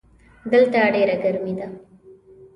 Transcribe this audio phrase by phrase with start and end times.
[0.51, 1.67] دلته ډېره ګرمي ده.